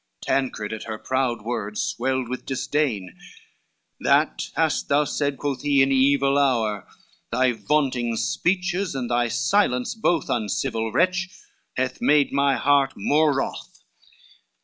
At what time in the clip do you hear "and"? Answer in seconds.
8.95-9.11